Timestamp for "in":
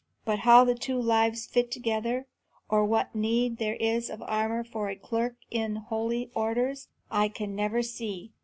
5.51-5.75